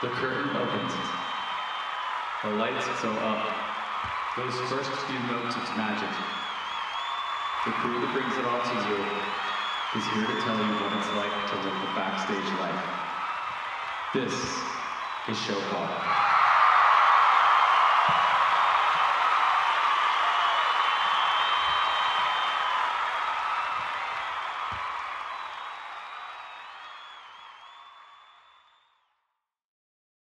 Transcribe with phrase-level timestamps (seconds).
[0.00, 0.94] The curtain opens.
[2.42, 3.54] The lights go up.
[4.34, 6.08] Those first few notes of magic.
[7.66, 8.96] The crew that brings it all to you
[10.00, 12.82] is here to tell you what it's like to live the backstage life.
[14.14, 14.32] This
[15.28, 16.29] is Show.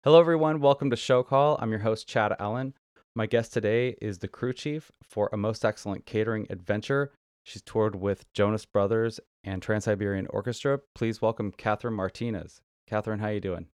[0.06, 0.60] Hello, everyone.
[0.60, 1.58] Welcome to Show Call.
[1.62, 2.74] I'm your host, Chad Allen.
[3.16, 7.14] My guest today is the crew chief for a most excellent catering adventure.
[7.44, 10.82] She's toured with Jonas Brothers and Trans Siberian Orchestra.
[10.94, 12.60] Please welcome Catherine Martinez.
[12.86, 13.68] Catherine, how you doing?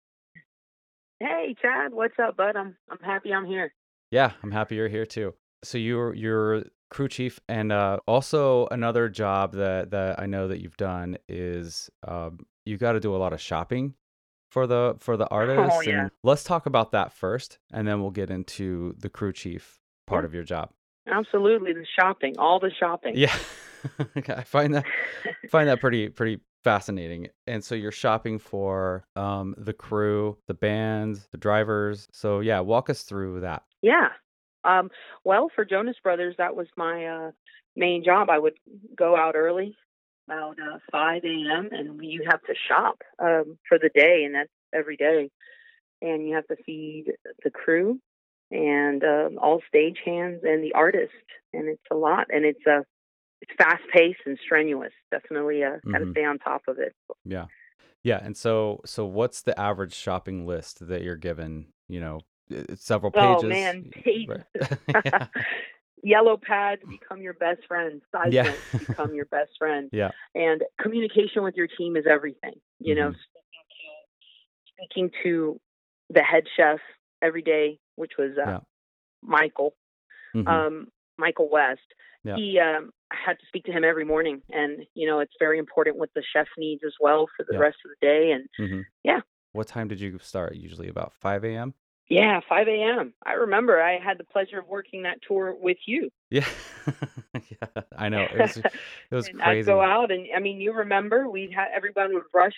[1.19, 1.95] Hey, Chad.
[1.95, 2.57] What's up, bud?
[2.57, 3.73] I'm I'm happy I'm here.
[4.11, 5.33] Yeah, I'm happy you're here too.
[5.65, 10.61] So you're you're crew chief, and uh, also another job that that I know that
[10.61, 13.95] you've done is um, you got to do a lot of shopping
[14.51, 15.77] for the for the artists.
[15.77, 16.03] Oh, yeah.
[16.03, 20.25] And let's talk about that first, and then we'll get into the crew chief part
[20.25, 20.27] Yeah.
[20.27, 20.71] of your job.
[21.07, 23.15] Absolutely, the shopping, all the shopping.
[23.17, 23.35] Yeah,
[24.29, 24.85] I find that
[25.51, 27.29] find that pretty pretty fascinating.
[27.47, 32.09] And so you're shopping for um, the crew, the bands, the drivers.
[32.13, 33.63] So yeah, walk us through that.
[33.81, 34.09] Yeah.
[34.65, 34.91] Um,
[35.25, 37.31] well, for Jonas Brothers, that was my uh,
[37.77, 38.29] main job.
[38.29, 38.55] I would
[38.97, 39.77] go out early,
[40.29, 44.51] about uh, 5 a.m., and you have to shop um, for the day, and that's
[44.75, 45.31] every day.
[46.03, 47.13] And you have to feed
[47.43, 47.99] the crew
[48.51, 51.13] and um, all stage hands and the artist,
[51.53, 52.83] and it's a lot, and it's uh,
[53.41, 54.93] it's fast paced and strenuous.
[55.11, 56.95] Definitely, uh, got to stay on top of it.
[57.25, 57.47] Yeah.
[58.05, 62.21] Yeah, and so so what's the average shopping list that you're given, you know,
[62.77, 63.51] several Oh pages?
[63.51, 64.29] man, pages.
[64.29, 64.69] Right.
[65.05, 65.27] yeah.
[66.03, 68.01] Yellow pads become your best friend.
[68.13, 68.43] Size Yeah.
[68.79, 69.89] become your best friend.
[69.93, 70.11] Yeah.
[70.35, 72.55] And communication with your team is everything.
[72.79, 73.17] You know, Mhm.
[74.75, 75.61] speaking to
[76.11, 76.79] the head chef
[77.23, 78.61] every day, which was uh, Yeah.
[79.23, 79.77] Michael,
[80.35, 80.47] Mhm.
[80.49, 80.89] um,
[81.19, 81.81] Michael West.
[82.25, 82.37] Yeah.
[82.37, 85.59] He, um, I had to speak to him every morning, and you know, it's very
[85.59, 87.59] important what the chef needs as well for the Yeah.
[87.61, 88.33] rest of the day.
[88.33, 88.85] And Mhm.
[89.03, 89.21] yeah.
[89.53, 90.55] What time did you start?
[90.55, 91.75] Usually about 5 a.m.
[92.09, 93.13] yeah, 5 a.m.
[93.25, 96.11] I remember I had the pleasure of working that tour with you.
[96.31, 96.47] Yeah.
[97.35, 98.23] yeah, I know.
[98.25, 98.65] It was it
[99.11, 99.61] was crazy.
[99.61, 102.53] I'd go out, and I mean, you remember we had everyone would rush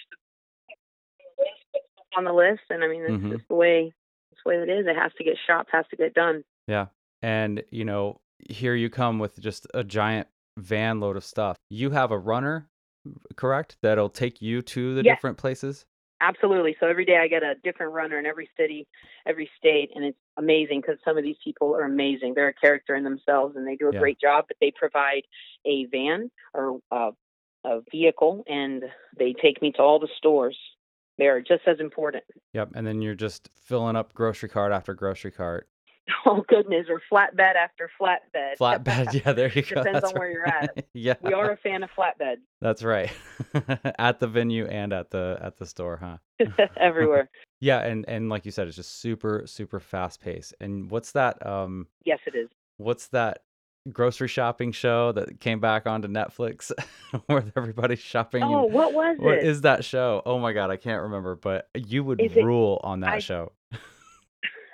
[2.17, 3.33] on the list, and I mean, it's Mhm.
[3.33, 3.93] just the way
[4.33, 4.87] it's the way it is.
[4.87, 6.43] It has to get shopped, has to get done.
[6.67, 6.87] Yeah.
[7.23, 11.57] And, you know, here you come with just a giant van load of stuff.
[11.69, 12.69] You have a runner,
[13.37, 13.77] correct?
[13.83, 15.85] That'll take you to the different places?
[16.21, 16.77] Absolutely.
[16.79, 18.87] So every day I get a different runner in every city,
[19.27, 22.35] every state, and it's amazing because some of these people are amazing.
[22.35, 24.01] They're a character in themselves, and they do a Yeah.
[24.01, 24.45] great job.
[24.49, 25.23] But they provide
[25.65, 27.13] a van or uh,
[27.65, 28.85] a vehicle, and
[29.19, 30.59] they take me to all the stores.
[31.19, 32.25] They're just as important.
[32.55, 32.71] Yep.
[32.75, 35.69] And then you're just filling up grocery cart after grocery cart.
[36.27, 38.57] Oh goodness, or flatbed after flatbed.
[38.61, 39.13] Flatbed.
[39.25, 39.83] Yeah, there you go.
[39.83, 40.85] Depends That's on where you're at.
[40.95, 41.15] Yeah.
[41.23, 43.11] we are a fan of flatbed That's right.
[43.99, 46.67] at the venue and at the at the store, huh?
[46.77, 47.31] everywhere.
[47.61, 50.55] Yeah, and and like you said, it's just super super fast paced.
[50.61, 52.49] And what's that um Yes, it is.
[52.77, 53.43] what's that
[53.91, 56.71] grocery shopping show that came back onto Netflix
[57.27, 58.43] where everybody's shopping?
[58.43, 59.45] Oh, what was what it?
[59.45, 60.23] is that show?
[60.27, 63.53] Oh my god, I can't remember, but you would it- rule on that I- show.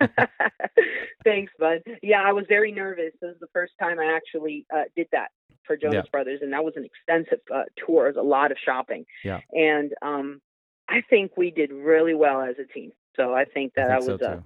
[1.25, 1.83] Thanks, bud.
[2.03, 3.13] Yeah, I was very nervous.
[3.21, 5.29] This was the first time I actually uh, did that
[5.65, 6.11] for Jonas Yeah.
[6.11, 8.07] Brothers, and that was an extensive uh, tour.
[8.07, 9.05] It was a lot of shopping.
[9.25, 9.41] Yeah.
[9.53, 10.41] And um,
[10.89, 12.93] I think we did really well as a team.
[13.17, 14.41] So I think that I I, was so uh.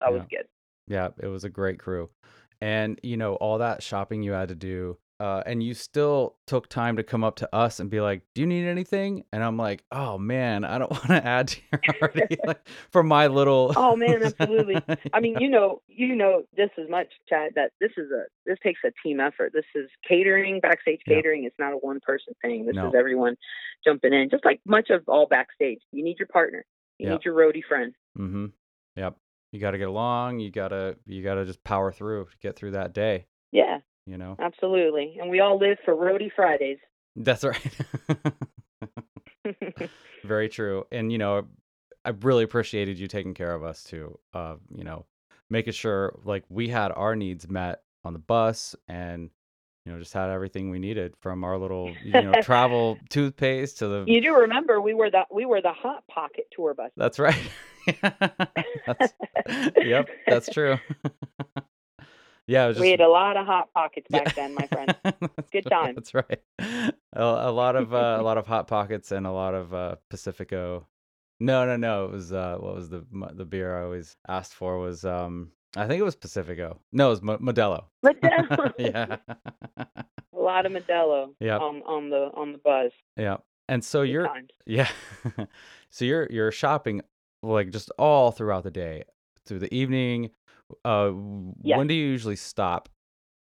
[0.00, 0.46] I was good.
[0.88, 2.10] Yeah, it was a great crew.
[2.60, 6.68] And you know, all that shopping you had to do, uh, and you still took
[6.68, 9.56] time to come up to us and be like, "Do you need anything?" And I'm
[9.56, 13.72] like, "Oh man, I don't want to add to your party like, for my little."
[13.76, 14.82] Oh, man, absolutely.
[15.12, 18.58] I mean, you know, you know just as much, Chad, that this is a this
[18.64, 19.52] takes a team effort.
[19.54, 21.16] This is catering, backstage Yeah.
[21.16, 21.44] catering.
[21.44, 22.66] It's not a one person thing.
[22.66, 22.88] This No.
[22.88, 23.36] is everyone
[23.84, 25.80] jumping in, just like much of all backstage.
[25.92, 26.64] You need your partner.
[26.98, 27.12] You Yeah.
[27.12, 27.94] need your roadie friend.
[28.18, 28.46] Mm-hmm.
[28.96, 29.16] Yep.
[29.52, 30.40] You got to get along.
[30.40, 33.26] You gotta you gotta just power through to get through that day.
[33.52, 34.36] Yeah, You know.
[34.40, 35.16] absolutely.
[35.20, 36.78] And we all live for roadie Fridays.
[37.14, 37.70] That's right.
[40.24, 40.84] Very true.
[40.90, 41.46] And you know,
[42.04, 44.18] I really appreciated you taking care of us too.
[44.34, 45.06] Uh, you know,
[45.50, 49.30] making sure like we had our needs met on the bus and
[49.84, 53.88] you know, just had everything we needed from our little, you know, travel toothpaste to
[53.88, 56.90] the you do remember we were the we were the hot pocket tour bus.
[56.96, 57.36] That's right.
[58.86, 59.12] that's,
[59.82, 60.78] yep, that's true.
[62.46, 64.94] Yeah, it was just we had a lot of hot pockets back then, my friend.
[65.52, 65.94] Good time.
[65.94, 66.40] That's right.
[66.58, 69.96] A, a lot of uh, a lot of hot pockets and a lot of uh,
[70.10, 70.86] Pacifico
[71.40, 72.04] No, no, no.
[72.06, 73.04] It was uh, what was the
[73.34, 76.78] the beer I always asked for was um, I think it was Pacifico.
[76.92, 77.84] No, it was Mo- Modelo.
[78.04, 78.72] Modelo.
[78.78, 79.16] yeah,
[79.76, 81.60] a lot of Modelo Yep.
[81.60, 82.92] on on the on the buzz.
[83.16, 83.36] yeah.
[83.68, 84.50] And so Good you're times.
[84.66, 84.88] yeah,
[85.90, 87.00] so you're you're shopping
[87.42, 89.04] like just all throughout the day,
[89.46, 90.30] through the evening.
[90.84, 92.88] Uh, w- when do you usually stop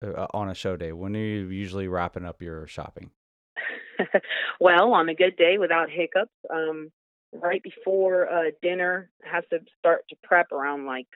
[0.05, 0.91] uh, on a show day?
[0.91, 3.11] When are you usually wrapping up your shopping?
[4.59, 6.91] well, on a good day without hiccups, um,
[7.33, 11.07] right before uh, dinner has to start to prep around like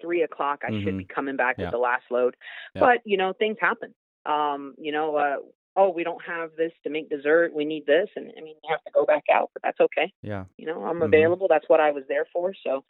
[0.00, 0.62] three o'clock.
[0.66, 1.60] I should be coming back Mm-hmm.
[1.62, 1.66] Yeah.
[1.68, 2.36] with the last load,
[2.74, 2.80] Yeah.
[2.80, 3.94] but you know things happen.
[4.26, 5.36] Um, you know, uh,
[5.76, 7.52] oh, we don't have this to make dessert.
[7.54, 10.12] We need this, and I mean, you have to go back out, but that's okay.
[10.22, 11.04] Yeah, You know, I'm Mhm.
[11.06, 11.46] available.
[11.48, 12.52] That's what I was there for.
[12.64, 12.84] So,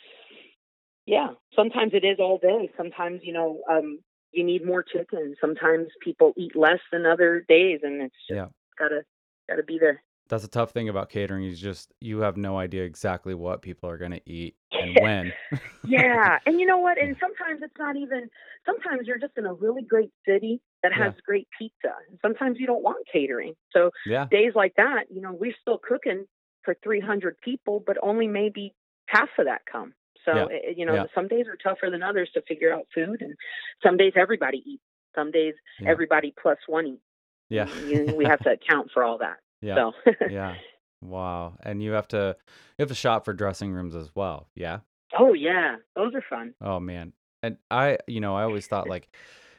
[1.07, 2.71] yeah, sometimes it is all day.
[2.77, 3.99] Sometimes, you know, um,
[4.33, 5.35] you need more chicken.
[5.41, 8.47] Sometimes people eat less than other days, and it's just Yeah.
[8.79, 9.05] gotta
[9.49, 10.03] gotta be there.
[10.29, 11.45] that's a tough thing about catering.
[11.45, 15.33] Is just you have no idea exactly what people are gonna eat and when.
[15.87, 16.99] yeah, and you know what?
[16.99, 18.29] And sometimes it's not even.
[18.67, 21.95] Sometimes you're just in a really great city that has great pizza.
[22.09, 23.55] And sometimes you don't want catering.
[23.73, 26.25] So yeah, days like that, you know, we're still cooking
[26.63, 28.75] for 300 people, but only maybe
[29.07, 29.93] half of that come.
[30.25, 30.47] So, Yeah.
[30.51, 31.05] eh, you know, Yeah.
[31.15, 33.35] some days are tougher than others to figure out food, and
[33.83, 34.83] some days everybody eats.
[35.15, 35.91] Some days Yeah.
[35.91, 37.03] everybody plus one eats.
[37.51, 39.39] yeah, You- we have to account for all that.
[39.61, 39.75] yeah.
[39.77, 39.93] So,
[40.31, 40.57] yeah.
[41.03, 41.57] Wow.
[41.63, 42.37] And you have to
[42.79, 44.49] you have to shop for dressing rooms as well.
[44.55, 44.81] Yeah.
[45.19, 46.55] oh yeah, those are fun.
[46.61, 47.13] Oh man.
[47.43, 49.15] And I, you know, I always thought like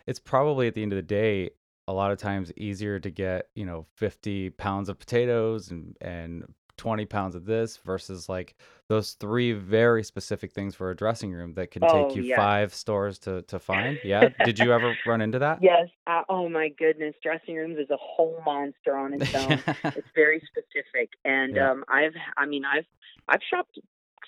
[0.08, 1.52] it's probably at the end of the day
[1.88, 6.52] a lot of times easier to get, you know, 50 pounds of potatoes and and
[6.78, 8.56] 20 pounds of this versus like
[8.88, 12.36] those three very specific things for a dressing room that can Oh, take you yes.
[12.38, 13.98] five stores to to find.
[14.04, 14.30] Yeah.
[14.46, 15.60] Did you ever run into that?
[15.62, 15.88] Yes.
[16.08, 19.62] Uh, oh my goodness, dressing rooms is a whole monster on its own.
[19.96, 21.72] it's very specific and Yeah.
[21.72, 22.86] um i've i mean i've
[23.28, 23.80] i've shopped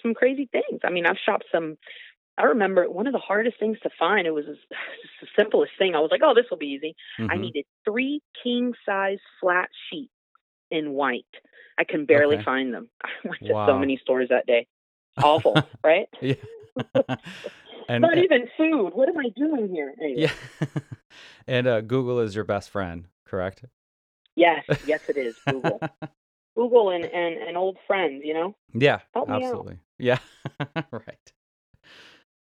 [0.02, 1.78] some crazy things i mean i've shopped some
[2.38, 4.60] i remember one of the hardest things to find it was just
[5.22, 7.40] the simplest thing i was like oh this will be easy i Mhm.
[7.42, 10.12] needed three king size flat sheets
[10.72, 11.25] in white
[11.78, 12.44] i can barely Okay.
[12.44, 13.68] find them i went to Wow.
[13.68, 14.68] so many stores that day
[15.24, 16.36] awful right yeah.
[17.90, 20.28] and not even food what am i doing here Anyway,
[20.62, 20.81] yeah.
[21.48, 23.66] and uh, Google is your best friend, correct?
[24.36, 25.81] yes yes it is google
[26.56, 29.30] google and and and old friends you know Yeah, me out.
[29.30, 29.80] absolutely.
[30.00, 30.19] Yeah,
[30.92, 31.34] right.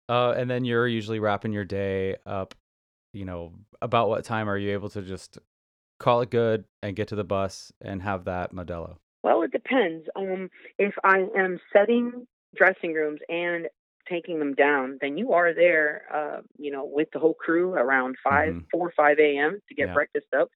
[0.07, 2.53] Uh, and then you're usually wrapping your day up.
[3.13, 5.37] You know, about what time are you able to just
[6.01, 8.97] call it good and get to the bus and have that Modelo?
[9.23, 10.07] Well, it depends.
[10.15, 10.49] Um,
[10.79, 13.67] if I am setting dressing rooms and
[14.09, 18.17] taking them down, then you are there, uh, you know, with the whole crew around
[18.23, 18.65] 5 Mhm.
[18.71, 19.61] four, five a.m.
[19.69, 19.93] to get Yeah.
[19.93, 20.49] breakfast up.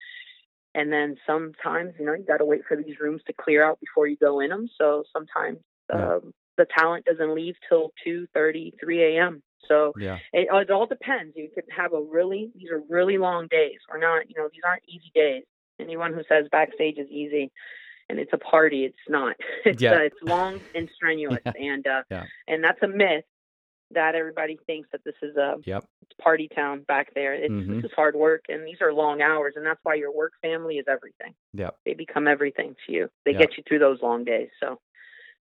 [0.73, 3.79] And then sometimes, you know, you got to wait for these rooms to clear out
[3.79, 4.67] before you go in them.
[4.77, 5.59] So sometimes
[5.93, 6.15] Yeah.
[6.15, 9.41] um, the talent doesn't leave till two thirty, three a.m.
[9.67, 11.35] So Yeah, it, it all depends.
[11.35, 13.79] You could have a really, these are really long days.
[13.89, 15.43] Or not, you know, these aren't easy days.
[15.79, 17.51] Anyone who says backstage is easy
[18.09, 19.35] and it's a party, it's not.
[19.65, 19.93] It's Yeah.
[19.95, 21.51] uh, it's long and strenuous, Yeah.
[21.59, 22.25] and uh, Yeah.
[22.47, 23.25] and that's a myth
[23.91, 25.83] that everybody thinks that this is a yep,
[26.21, 27.33] party town back there.
[27.33, 27.75] It's Mhm.
[27.81, 30.77] this is hard work, and these are long hours, and that's why your work family
[30.77, 31.33] is everything.
[31.53, 31.77] yep.
[31.85, 33.09] They become everything to you.
[33.25, 33.39] They Yeah.
[33.39, 34.49] get you through those long days.
[34.59, 34.79] So,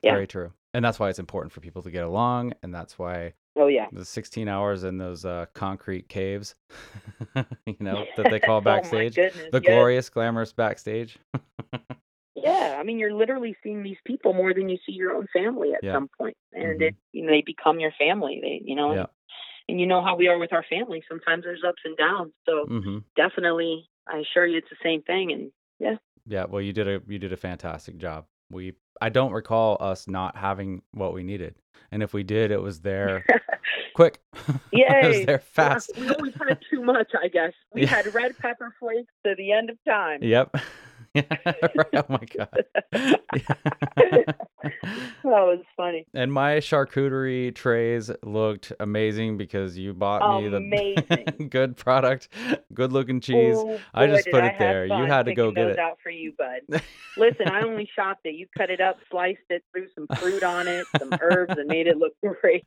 [0.03, 0.15] Yeah.
[0.15, 0.53] Very true.
[0.73, 3.89] And that's why it's important for people to get along, and that's why oh yeah.
[3.93, 6.55] the 16 hours in those uh, concrete caves,
[7.67, 9.67] you know, that they call Oh, backstage, goodness, the yes.
[9.67, 11.19] glorious, glamorous backstage.
[12.37, 15.73] Yeah, I mean, you're literally seeing these people more than you see your own family
[15.75, 15.95] at Yeah.
[15.95, 16.89] some point, and Mhm.
[16.89, 18.41] it you know, they become your family.
[18.41, 19.07] They, you know, Yeah.
[19.69, 21.03] and you know how we are with our family.
[21.09, 22.33] Sometimes there's ups and downs.
[22.47, 25.33] So hmm definitely, I assure you, it's the same thing.
[25.33, 28.27] And yeah, Yeah, well, you did a you did a fantastic job.
[28.51, 31.55] We I don't recall us not having what we needed,
[31.93, 33.25] and if we did, it was there
[33.95, 34.21] quick.
[34.73, 35.25] it was Yay.
[35.25, 35.93] there fast.
[35.99, 37.13] we always had too much.
[37.23, 37.89] I guess we Yeah.
[37.89, 40.23] had red pepper flakes to the end of time.
[40.23, 40.57] Yep.
[41.15, 41.25] Yeah,
[41.75, 41.87] right.
[41.95, 42.65] Oh my god.
[42.93, 44.37] that
[45.25, 46.07] was funny.
[46.15, 52.29] and my charcuterie trays looked amazing because you bought me the good product,
[52.73, 53.57] good looking cheese.
[53.59, 54.87] Oh, I just put I it there.
[54.87, 55.79] You had to go get it.
[55.81, 56.81] out for you, bud.
[57.17, 58.37] Listen, I only chopped it.
[58.37, 61.89] You cut it up, sliced it, threw some fruit on it, some herbs, and made
[61.89, 62.65] it look great.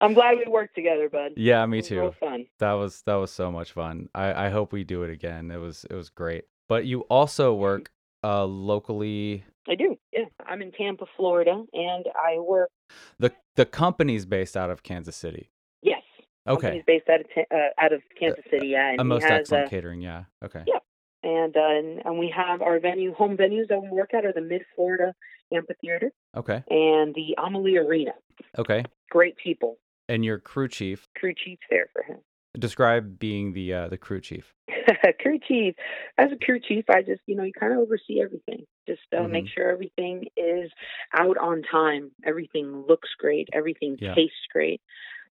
[0.00, 1.32] I'm glad we worked together, bud.
[1.36, 2.12] yeah, me too.
[2.20, 2.46] fun.
[2.60, 4.08] That was that was so much fun.
[4.14, 5.50] I I hope we do it again.
[5.50, 6.44] It was it was great.
[6.68, 7.90] But you also work
[8.24, 9.96] uh locally I do.
[10.12, 12.70] Yeah, I'm in Tampa, Florida, and I work.
[13.18, 15.50] the the company's based out of Kansas City.
[15.82, 16.02] Yes.
[16.46, 16.74] Okay.
[16.76, 18.68] He's based out of uh, out of Kansas City.
[18.68, 20.24] Yeah, and A most has excellent uh, catering, yeah.
[20.44, 20.62] Okay.
[20.66, 20.78] Yeah.
[21.22, 24.32] and uh, and, and we have our venue home venues that we work at are
[24.32, 25.14] the Mid Florida
[25.52, 26.62] Amphitheater Okay.
[26.70, 28.12] and the Amalie Arena.
[28.58, 28.84] Okay.
[29.10, 29.76] Great people.
[30.08, 31.06] And your crew chief.
[31.16, 32.18] Crew chief's there for him.
[32.58, 34.54] Describe being the uh, the crew chief.
[35.20, 35.74] crew chief.
[36.16, 38.64] As a crew chief, I just you know you kind of oversee everything.
[38.88, 39.48] Just uh, make Mhm.
[39.54, 40.70] sure everything is
[41.16, 42.10] out on time.
[42.24, 43.48] Everything looks great.
[43.52, 44.14] Everything Yeah.
[44.14, 44.80] tastes great.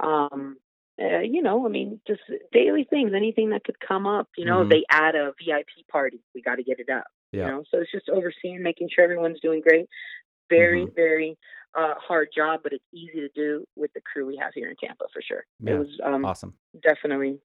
[0.00, 0.57] Um,
[1.00, 3.12] uh, you know, I mean, just daily things.
[3.14, 4.28] Anything that could come up.
[4.37, 4.71] You know, Mhm.
[4.71, 7.07] they add a VIP party, we got to get it up.
[7.33, 7.47] Yeah.
[7.47, 9.87] You know, so it's just overseeing, making sure everyone's doing great.
[10.50, 10.95] Very, Mm-hmm.
[10.95, 11.38] very
[11.76, 14.76] uh, hard job, but it's easy to do with the crew we have here in
[14.76, 15.45] Tampa for sure.
[15.61, 15.75] Yeah.
[15.75, 16.54] It was um, Awesome.
[16.83, 17.40] definitely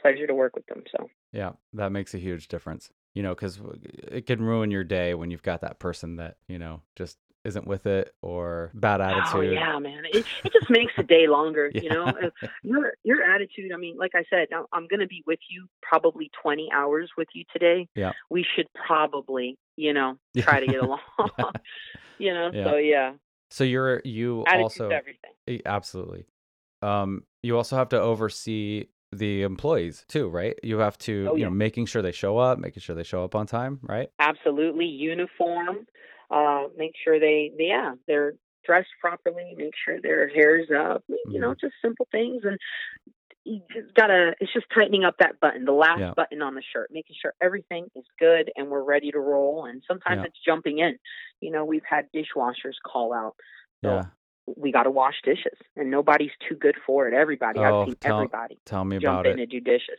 [0.00, 0.82] pleasure to work with them.
[0.96, 1.08] So.
[1.32, 2.90] Yeah, that makes a huge difference.
[3.14, 6.58] You know, because it can ruin your day when you've got that person that you
[6.60, 9.34] know just isn't with it or bad attitude.
[9.34, 10.04] Oh yeah, man.
[10.12, 11.72] It it just makes the day longer.
[11.74, 12.30] You know, Uh,
[12.62, 13.72] your your attitude.
[13.72, 17.28] I mean, like I said, I'm going to be with you probably 20 hours with
[17.34, 17.88] you today.
[17.96, 18.12] Yeah.
[18.30, 21.00] We should probably, you know, try to get along.
[21.38, 21.44] Yeah.
[22.18, 22.64] you know, Yeah.
[22.64, 23.12] so yeah,
[23.50, 25.32] So you're you attitude's also everything.
[25.48, 26.26] Eh, absolutely.
[26.82, 30.58] Um, you also have to oversee the employees too, right?
[30.62, 31.46] You have to, Oh, you yeah.
[31.46, 34.10] know, making sure they show up, making sure they show up on time, right?
[34.18, 35.86] Absolutely uniform.
[36.30, 39.54] Uh, make sure they, yeah, they're dressed properly.
[39.56, 41.02] Make sure their hair's up.
[41.08, 41.60] You know, Mm-hmm.
[41.60, 42.58] just simple things and.
[43.50, 44.34] You just gotta.
[44.40, 46.12] It's just tightening up that button, the last Yeah.
[46.14, 49.64] button on the shirt, making sure everything is good and we're ready to roll.
[49.66, 50.26] And sometimes Yeah.
[50.26, 50.96] it's jumping in.
[51.40, 53.34] You know, we've had dishwashers call out.
[53.82, 54.04] So Yeah.
[54.56, 57.14] we got to wash dishes, and nobody's too good for it.
[57.14, 59.42] Everybody, Oh, I've seen tell- everybody Tell me jump about in it.
[59.42, 59.98] and do dishes.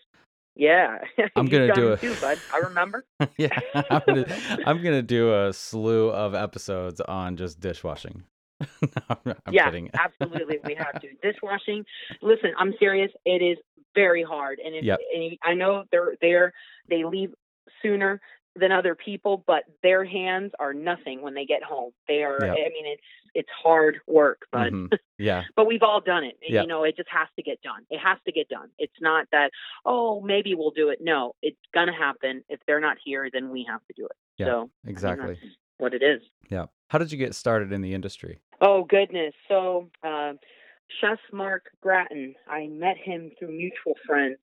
[0.55, 0.99] Yeah,
[1.35, 1.99] I'm gonna do it.
[2.01, 2.37] too, bud.
[2.53, 3.05] I remember.
[3.37, 3.57] yeah,
[3.89, 4.25] I'm gonna,
[4.65, 8.23] I'm gonna do a slew of episodes on just dishwashing.
[9.25, 9.89] no, I'm, yeah, kidding.
[9.93, 10.59] absolutely.
[10.65, 11.85] We have to dishwashing.
[12.21, 13.11] Listen, I'm serious.
[13.25, 13.57] It is
[13.95, 14.99] very hard, and, if, Yep.
[15.13, 16.53] and I know they're there.
[16.89, 17.33] They leave
[17.81, 18.21] sooner
[18.55, 21.91] than other people, but their hands are nothing when they get home.
[22.07, 22.37] They are.
[22.41, 22.51] Yep.
[22.51, 23.01] I mean, it's
[23.33, 24.91] it's hard work, but Mhm.
[25.17, 26.37] Yeah, but we've all done it.
[26.41, 26.63] Yep.
[26.63, 27.85] You know, it just has to get done.
[27.89, 28.69] It has to get done.
[28.77, 29.51] It's not that
[29.85, 30.99] oh maybe we'll do it.
[31.01, 32.43] No, it's gonna happen.
[32.49, 34.11] If they're not here, then we have to do it.
[34.37, 35.39] Yeah, So I mean, exactly.
[35.81, 36.21] What it is.
[36.49, 36.67] Yeah.
[36.89, 38.39] How did you get started in the industry?
[38.61, 39.33] Oh goodness.
[39.47, 40.33] So uh,
[40.99, 44.37] Chef Mark Grattan, I met him through mutual friends,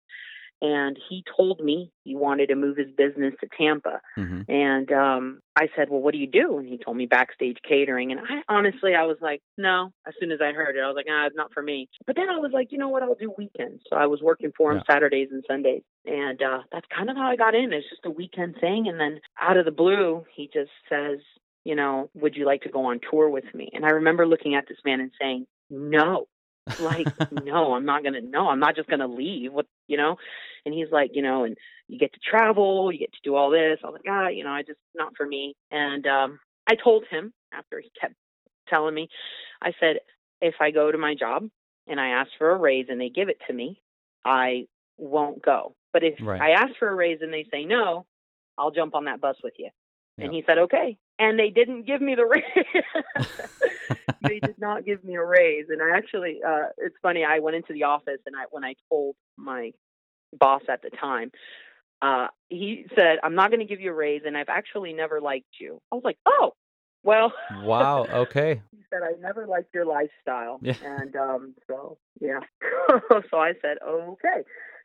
[0.60, 4.00] and he told me he wanted to move his business to Tampa.
[4.16, 7.58] hmm And um, I said, "Well, what do you do?" And he told me backstage
[7.68, 8.12] catering.
[8.12, 10.96] And I honestly, I was like, "No." As soon as I heard it, I was
[10.96, 13.02] like, "Ah, it's not for me." But then I was like, "You know what?
[13.02, 14.94] I'll do weekends." So I was working for him Yeah.
[14.94, 17.72] Saturdays and Sundays, and uh, that's kind of how I got in.
[17.72, 21.18] It's just a weekend thing, and then out of the blue, he just says,
[21.64, 24.54] "You know, would you like to go on tour with me?" And I remember looking
[24.54, 26.26] at this man and saying, "No."
[26.76, 30.16] Like no i'm not gonna no i'm not just gonna leave what you know?
[30.64, 31.56] And he's like you know and
[31.88, 34.44] you get to travel you get to do all this i was like ah you
[34.44, 35.54] know i just not for me.
[35.70, 38.14] And um i told him after he kept
[38.68, 39.08] telling me
[39.62, 39.96] i said
[40.40, 41.48] if i go to my job
[41.86, 43.80] and i ask for a raise and they give it to me
[44.24, 44.66] i
[44.98, 45.74] won't go.
[45.92, 46.40] But if Right.
[46.40, 48.04] i ask for a raise and they say no
[48.58, 49.70] i'll jump on that bus with you.
[50.20, 50.98] And he said okay.
[51.20, 52.44] And they didn't give me the raise
[54.22, 57.56] they did not give me a raise and i actually uh it's funny i went
[57.56, 59.72] into the office and i when i told my
[60.38, 61.30] boss at the time
[62.02, 65.20] uh he said i'm not going to give you a raise and i've actually never
[65.20, 66.52] liked you i was like oh
[67.04, 68.04] well wow.
[68.04, 68.60] Okay.
[68.72, 70.74] he said i never liked your lifestyle Yeah.
[70.84, 72.40] and um so yeah
[73.30, 74.42] so i said okay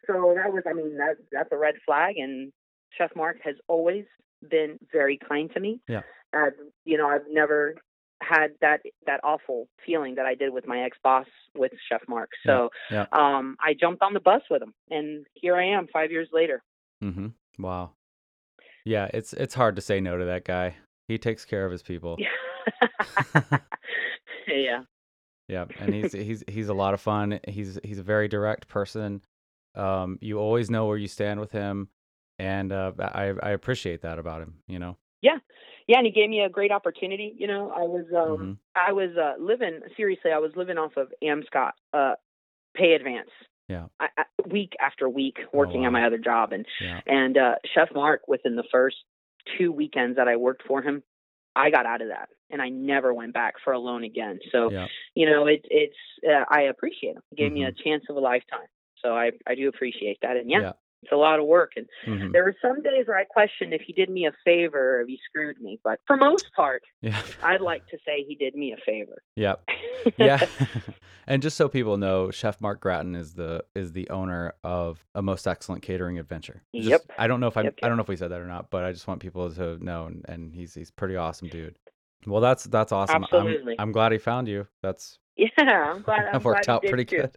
[0.07, 2.51] so that was i mean that that's a red flag and
[2.97, 4.05] chef mark has always
[4.49, 6.01] been very kind to me Yeah.
[6.33, 6.53] and
[6.85, 7.75] you know i've never
[8.27, 11.25] had that that awful feeling that i did with my ex boss
[11.55, 13.05] with chef mark so Yeah.
[13.11, 16.63] um i jumped on the bus with him and here i am five years later
[17.03, 17.27] Mm-hmm.
[17.61, 17.91] Wow.
[18.85, 20.75] Yeah, it's it's hard to say no to that guy.
[21.09, 22.17] He takes care of his people.
[22.17, 23.57] yeah
[25.49, 27.39] Yeah, and he's he's he's a lot of fun.
[27.47, 29.21] He's he's a very direct person.
[29.75, 31.89] Um, you always know where you stand with him,
[32.39, 34.55] and uh, I I appreciate that about him.
[34.67, 34.97] You know.
[35.87, 38.57] Yeah and he gave me a great opportunity you know i was um Mhm.
[38.75, 42.15] i was uh living seriously i was living off of amscot uh
[42.75, 43.29] pay advance
[43.69, 43.85] Yeah.
[43.99, 45.87] I, I, week after week working wow.
[45.87, 47.01] on my other job and Yeah.
[47.07, 48.97] and uh chef mark within the first
[49.57, 51.03] two weekends that i worked for him
[51.55, 54.71] i got out of that and i never went back for a loan again so
[54.71, 54.87] Yeah.
[55.15, 55.97] you know it, it's
[56.27, 58.67] uh, i appreciate him he gave me a chance of a lifetime
[59.01, 60.71] so i i do appreciate that and yeah, Yeah.
[61.03, 61.71] It's a lot of work.
[61.75, 62.31] And Mhm.
[62.31, 65.07] there were some days where I questioned if he did me a favor or if
[65.07, 65.79] he screwed me.
[65.83, 67.21] But for most part, Yeah.
[67.43, 69.21] I'd like to say he did me a favor.
[69.35, 69.61] Yep.
[70.17, 70.45] Yeah.
[71.27, 75.21] and just so people know, Chef Mark Grattan is the is the owner of a
[75.21, 76.63] most excellent catering adventure.
[76.75, 77.01] Just- Yep.
[77.17, 78.69] I don't know if I Yep, I don't know if we said that or not,
[78.69, 81.75] but I just want people to know and, and he's he's pretty awesome dude.
[82.25, 83.23] Well, that's that's awesome.
[83.23, 83.73] Absolutely.
[83.79, 84.67] I'm I'm glad he found you.
[84.81, 86.25] That's yeah, I'm glad.
[86.27, 87.17] I'm that worked glad out pretty too.
[87.21, 87.31] good.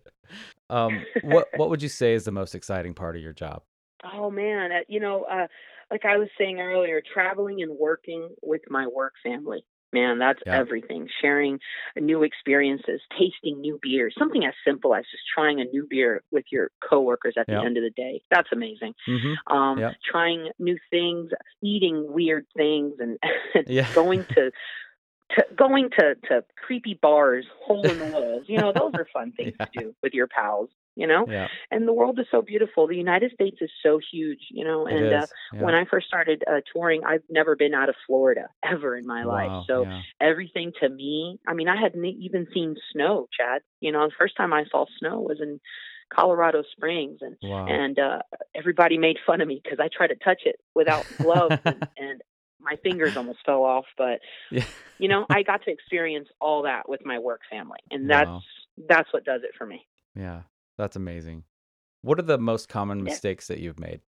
[0.71, 3.63] Um what what would you say is the most exciting part of your job?
[4.05, 5.47] Oh man, uh, you know, uh,
[5.91, 9.65] like I was saying earlier, traveling and working with my work family.
[9.93, 10.59] Man, that's Yeah.
[10.59, 11.09] everything.
[11.23, 11.59] Sharing
[11.97, 16.45] new experiences, tasting new beers, something as simple as just trying a new beer with
[16.51, 17.61] your coworkers at Yeah.
[17.61, 18.21] the end of the day.
[18.31, 18.95] That's amazing.
[19.09, 19.37] Mhm.
[19.47, 19.93] Um, Yeah.
[20.05, 21.31] Trying new things,
[21.63, 23.19] eating weird things, and
[23.69, 23.87] Yeah.
[23.95, 24.51] going to.
[25.35, 29.33] To, going to, to creepy bars, hole in the walls, you know, those are fun
[29.33, 29.67] things Yeah.
[29.67, 31.27] to do with your pals, you know?
[31.29, 31.49] Yeah.
[31.71, 32.87] and the world is so beautiful.
[32.87, 34.87] The United States is so huge, you know.
[34.87, 35.27] And uh.
[35.53, 35.63] Yeah.
[35.65, 39.25] when I first started uh, touring, I've never been out of Florida ever in my
[39.25, 39.65] Wow, life.
[39.67, 39.87] So
[40.21, 43.63] everything to me, I mean, I hadn't even seen snow, Chad.
[43.81, 45.61] You know, the first time I saw snow was in
[46.13, 47.67] Colorado Springs, and Wow.
[47.67, 48.19] and uh,
[48.55, 52.23] everybody made fun of me because I tried to touch it without gloves, and, and
[52.69, 53.87] my fingers almost fell off.
[53.97, 54.21] But
[54.51, 54.65] yeah.
[54.99, 58.41] you know, I got to experience all that with my work family, and that's Wow.
[58.89, 59.87] that's what does it for me.
[60.15, 60.43] Yeah.
[60.79, 61.45] That's amazing.
[62.03, 63.05] What are the most common Yeah.
[63.05, 64.01] mistakes that you've made?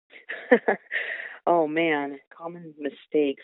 [1.46, 3.42] oh man, common mistakes.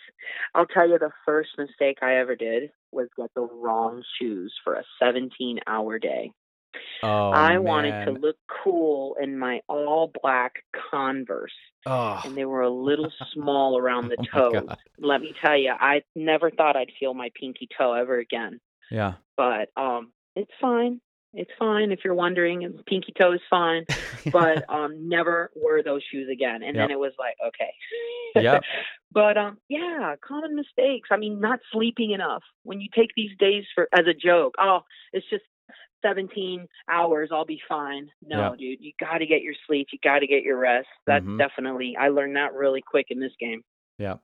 [0.54, 4.74] I'll tell you the first mistake I ever did was get the wrong shoes for
[4.74, 6.32] a 17 hour day.
[7.02, 11.52] Oh I wanted to look cool in my all black Converse,
[11.86, 14.68] Oh, and they were a little small around the oh toes.
[14.98, 18.60] Let me tell you, I never thought I'd feel my pinky toe ever again.
[18.90, 19.14] Yeah.
[19.36, 21.00] But um, it's fine.
[21.34, 22.60] It's fine if you're wondering.
[22.86, 23.84] Pinky toe is fine
[24.32, 27.72] but um never wear those shoes again and then it was like okay
[28.36, 28.62] Yep.
[29.12, 33.64] but um yeah common mistakes i mean not sleeping enough when you take these days
[33.74, 34.80] for as a joke oh
[35.12, 35.44] it's just
[36.04, 38.58] 17 hours i'll be fine no Yep.
[38.58, 41.38] dude you got to get your sleep you got to get your rest that's Mhm.
[41.38, 43.62] definitely i learned that really quick in this game
[43.98, 44.16] Yeah.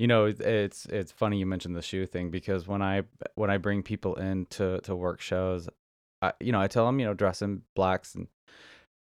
[0.00, 3.02] You know, it's it's funny you mentioned the shoe thing because when I
[3.34, 5.68] when I bring people in to to work shows,
[6.22, 8.28] I, you know, I tell them, you know, dress in blacks and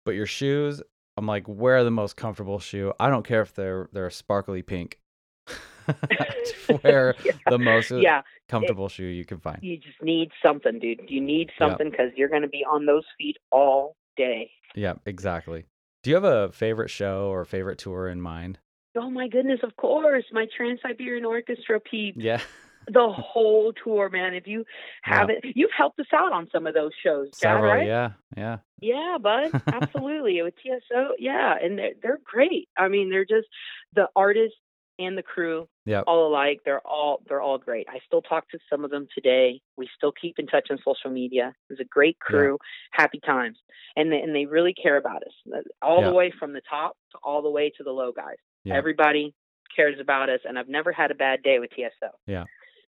[0.06, 0.80] but your shoes,
[1.18, 2.94] I'm like, wear the most comfortable shoe.
[2.98, 4.98] I don't care if they're they're sparkly pink.
[6.82, 7.32] wear yeah.
[7.48, 9.59] the most yeah comfortable shoe you can find.
[9.62, 13.04] you just need something dude you need something because you're going to be on those
[13.18, 15.66] feet all day Yeah, exactly.
[16.02, 18.59] Do you have a favorite show or favorite tour in mind?
[18.96, 20.24] Oh my goodness, of course.
[20.32, 22.14] My Trans Siberian Orchestra peep.
[22.16, 22.40] Yeah.
[22.88, 24.32] The whole tour, man.
[24.35, 24.64] If you
[25.02, 27.87] haven't you've helped us out on some of those shows, Several, right?
[27.87, 28.11] yeah.
[28.37, 28.59] Yeah.
[28.80, 29.50] Yeah, bud.
[29.66, 30.40] Absolutely.
[30.42, 31.54] With TSO, yeah.
[31.61, 32.68] And they're they're great.
[32.78, 33.48] I mean, they're just
[33.94, 34.56] the artists
[34.98, 36.04] and the crew Yep.
[36.06, 36.61] all alike.
[36.64, 37.87] They're all they're all great.
[37.88, 39.61] I still talk to some of them today.
[39.76, 41.54] We still keep in touch on social media.
[41.70, 42.59] It's a great crew,
[42.92, 43.59] happy times,
[43.96, 46.09] and they, and they really care about us, uh, all Yeah.
[46.09, 48.37] the way from the top to all the way to the low guys.
[48.64, 48.74] Yeah.
[48.76, 49.35] Everybody
[49.74, 52.09] cares about us, and I've never had a bad day with TSO.
[52.26, 52.44] Yeah.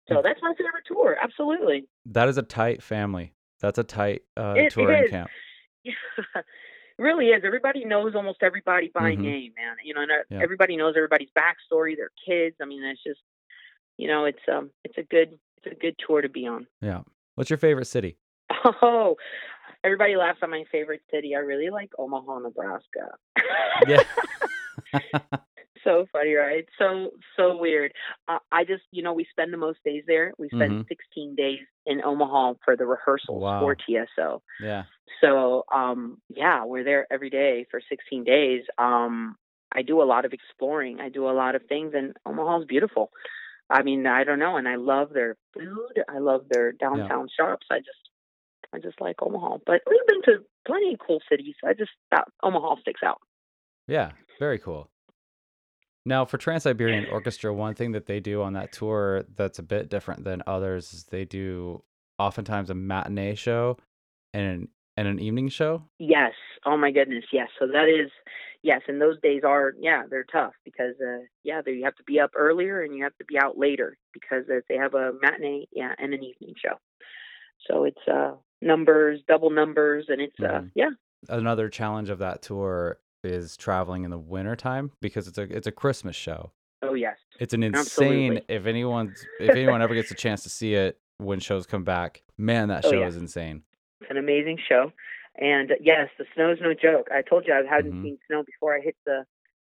[0.09, 1.17] So that's my favorite tour.
[1.21, 1.89] Absolutely.
[2.07, 3.33] That is a tight family.
[3.61, 5.31] That's a tight uh, It- touring camp.
[6.99, 7.43] really is.
[7.45, 9.19] Everybody knows almost everybody by Mhm.
[9.21, 9.77] name, man.
[9.85, 10.41] You know, and uh, Yeah.
[10.43, 12.57] everybody knows everybody's backstory, their kids.
[12.61, 13.21] I mean, it's just,
[13.97, 16.67] you know, it's um, it's a good, it's a good tour to be on.
[16.81, 17.03] Yeah.
[17.35, 18.17] What's your favorite city?
[18.83, 19.17] Oh,
[19.85, 21.35] everybody laughs at my favorite city.
[21.37, 23.17] I really like Omaha, Nebraska.
[23.87, 24.03] Yeah.
[25.85, 26.65] so funny, right?
[26.79, 27.93] So so weird.
[28.29, 30.33] Uh, I just, you know, we spend the most days there.
[30.39, 30.89] We spend Mhm.
[30.89, 33.61] 16 days in Omaha for the rehearsals Wow.
[33.61, 34.43] for TSO.
[34.61, 34.85] yeah.
[35.21, 38.65] So, um, yeah, we're there every day for 16 days.
[38.77, 39.37] Um,
[39.73, 41.01] I do a lot of exploring.
[41.01, 43.11] I do a lot of things, and Omaha's beautiful.
[43.71, 46.05] I mean, I don't know, and I love their food.
[46.09, 47.67] I love their downtown shops.
[47.71, 48.11] I just,
[48.73, 49.59] I just like Omaha.
[49.67, 51.57] But we've been to plenty of cool cities.
[51.65, 53.21] I just thought Omaha sticks out.
[53.89, 54.13] Yeah.
[54.39, 54.91] Very cool.
[56.07, 59.63] Now, for Trans Siberian Orchestra, one thing that they do on that tour that's a
[59.63, 61.83] bit different than others is they do
[62.19, 63.77] oftentimes a matinee show
[64.33, 65.83] and an, and an evening show.
[65.99, 66.33] Yes.
[66.65, 67.25] Oh my goodness.
[67.33, 67.49] Yes.
[67.59, 68.11] So that is
[68.63, 68.83] yes.
[68.87, 72.31] And those days are yeah they're tough because uh, yeah you have to be up
[72.37, 75.93] earlier and you have to be out later because uh, they have a matinee yeah
[75.99, 76.77] and an evening show.
[77.69, 80.71] So it's uh numbers, double numbers, and it's uh Mhm.
[80.77, 80.91] yeah
[81.29, 85.73] Another challenge of that tour is traveling in the wintertime because it's a it's a
[85.73, 86.53] Christmas show.
[86.83, 88.55] oh yes It's an insane Absolutely.
[88.57, 92.23] if anyone's if anyone ever gets a chance to see it when shows come back,
[92.39, 93.07] man, that Oh, show yeah.
[93.09, 93.63] is insane.
[94.01, 94.93] it's an amazing show.
[95.39, 97.09] And yes, the snow's no joke.
[97.13, 98.03] I told you I hadn't Mhm.
[98.03, 99.25] seen snow before I hit the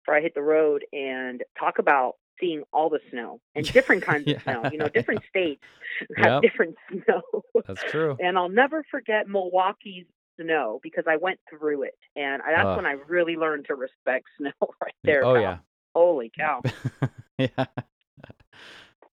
[0.01, 0.85] before I hit the road.
[0.93, 4.69] And talk about seeing all the snow and different kinds of snow.
[4.73, 5.63] You know, different states
[6.17, 6.43] have Yep.
[6.43, 7.23] different snow.
[7.67, 8.17] That's true.
[8.21, 10.07] and I'll never forget Milwaukee's
[10.41, 12.77] snow because I went through it, and that's Ugh.
[12.77, 14.53] when I really learned to respect snow.
[14.83, 15.25] Right there.
[15.25, 15.43] oh pal.
[15.43, 15.59] yeah.
[15.95, 16.63] Holy cow!
[17.39, 17.65] yeah.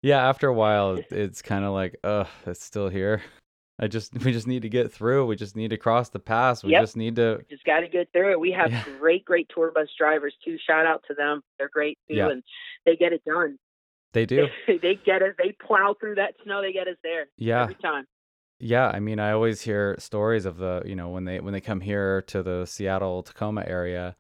[0.02, 3.22] Yeah, after a while it's kind of like, ugh, it's still here.
[3.82, 5.26] I just we just need to get through.
[5.26, 6.64] We just need to cross the pass.
[6.64, 6.82] We Yep.
[6.84, 8.40] just need to Just got to get through it.
[8.40, 8.84] We have Yeah.
[9.00, 10.58] great, great tour bus drivers too.
[10.66, 11.42] Shout out to them.
[11.58, 12.30] They're great too, Yeah.
[12.30, 12.44] and
[12.86, 13.58] they get it done.
[14.12, 14.48] they do.
[14.68, 15.36] they get us.
[15.38, 16.62] They plow through that snow.
[16.62, 17.64] They get us there Yeah.
[17.64, 18.06] every time.
[18.60, 21.62] Yeah, I mean, I always hear stories of the, you know, when they when they
[21.62, 24.16] come here to the Seattle Tacoma area,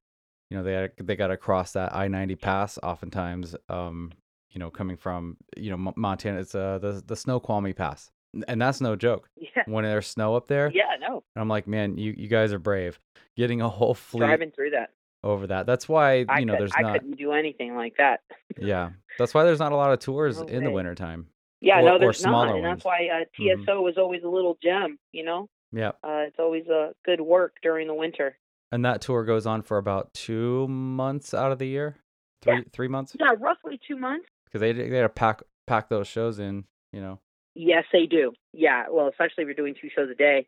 [0.50, 4.12] you know, they they got to cross that I-90 pass oftentimes um,
[4.52, 8.12] you know, coming from, you know, Mo- Montana, it's uh the the Snoqualmie Pass.
[8.48, 9.28] And that's no joke.
[9.56, 10.96] Yeah, When there's snow up there, yeah.
[11.02, 13.00] No, I'm like, man, you you guys are brave.
[13.36, 14.92] Getting a whole fleet driving through that.
[15.24, 15.66] over that.
[15.66, 18.22] That's why, I you know, could, there's I not couldn't do anything like that.
[18.58, 18.92] Yeah.
[19.18, 20.76] That's why there's not a lot of tours No in the way.
[20.76, 21.28] wintertime.
[21.62, 23.26] Yeah, Or- no, there's not, and that's why uh.
[23.36, 24.98] TSO is always a little gem.
[25.12, 25.90] You know, Yeah.
[26.04, 28.38] uh, it's always a good work during the winter.
[28.72, 31.98] And that tour goes on for about 2 months out of the year.
[32.44, 32.62] 3 Yeah.
[32.72, 33.16] 3 months?
[33.20, 34.28] Yeah, roughly two months.
[34.46, 37.20] because they they gotta pack pack those shows in, you know.
[37.56, 38.32] Yes, they do.
[38.54, 40.48] Yeah, well, especially if you're doing two shows a day.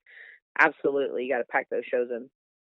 [0.60, 2.30] Absolutely, you got to pack those shows in.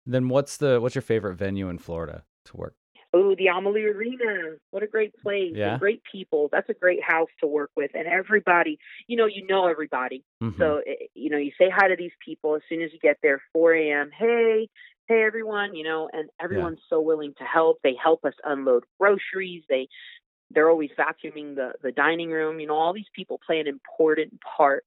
[0.06, 2.74] Then what's the what's your favorite venue in Florida to work?
[3.16, 4.56] Oh, the Amalie Arena.
[4.72, 5.52] What a great place.
[5.54, 5.78] Yeah.
[5.78, 6.48] Great people.
[6.50, 7.92] That's a great house to work with.
[7.94, 10.24] And everybody, you know, you know everybody.
[10.42, 10.58] Mhm.
[10.58, 13.18] So, eh, you know, you say hi to these people as soon as you get
[13.22, 14.10] there, 4 a.m.
[14.10, 14.68] Hey,
[15.06, 17.78] hey, everyone, you know, and everyone's so willing to help.
[17.84, 19.62] They help us unload groceries.
[19.68, 19.88] They,
[20.50, 22.58] they're always vacuuming the, the dining room.
[22.58, 24.84] You know, all these people play an important part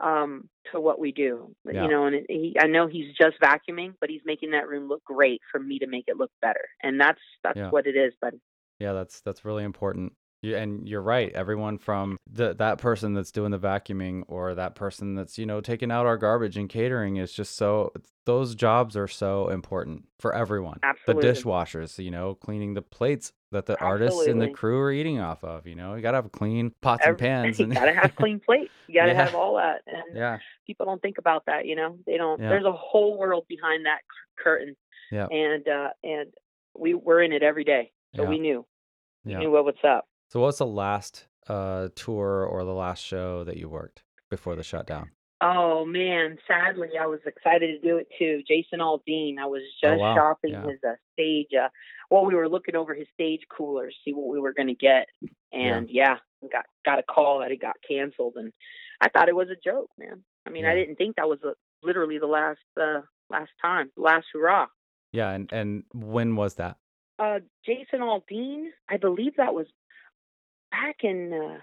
[0.00, 1.54] um, to what we do.
[1.64, 1.84] Yeah.
[1.84, 5.04] You know, and he, I know he's just vacuuming, but he's making that room look
[5.04, 6.68] great for me to make it look better.
[6.82, 7.70] And that's that's Yeah.
[7.70, 8.12] what it is.
[8.20, 8.34] But
[8.78, 10.12] yeah, that's that's really important.
[10.40, 11.32] You, and you're right.
[11.32, 15.60] Everyone from the that person that's doing the vacuuming or that person that's you know
[15.60, 17.92] taking out our garbage and catering is just so
[18.24, 20.78] those jobs are so important for everyone.
[20.84, 21.28] Absolutely.
[21.28, 25.20] The dishwashers, you know, cleaning the plates that the artists and the crew are eating
[25.20, 25.66] off of.
[25.66, 27.58] You know, you gotta have clean pots and Every- pans.
[27.58, 28.70] you And gotta have clean plates.
[28.86, 29.24] You gotta Yeah.
[29.24, 29.82] have all that.
[29.86, 31.66] And yeah, people don't think about that.
[31.66, 32.40] You know, they don't.
[32.40, 32.50] Yeah.
[32.50, 34.00] There's a whole world behind that
[34.38, 34.76] curtain.
[35.10, 35.26] Yeah.
[35.26, 36.32] And uh, and
[36.78, 38.28] we we're in it every day, so Yeah.
[38.28, 38.66] we knew
[39.24, 39.38] we yeah.
[39.38, 40.06] knew what what's up.
[40.30, 44.62] So what's the last uh tour or the last show that you worked before the
[44.62, 45.10] shutdown?
[45.40, 48.42] Oh man, sadly, I was excited to do it too.
[48.46, 50.14] Jason Aldean, I was just Oh, wow.
[50.14, 50.66] shopping Yeah.
[50.66, 51.46] his uh, stage.
[51.58, 51.68] Uh,
[52.10, 55.06] well, we were looking over his stage coolers, see what we were going to get,
[55.52, 56.16] and yeah.
[56.50, 58.52] got got a call that it got canceled, and
[59.00, 60.24] I thought it was a joke, man.
[60.46, 64.26] I mean, I didn't think that was uh literally the last uh, last time, last
[64.32, 64.66] hurrah.
[65.12, 66.76] Yeah, and and when was that?
[67.18, 69.66] Uh, Jason Aldean, I believe that was
[70.70, 71.32] back in.
[71.32, 71.58] Uh,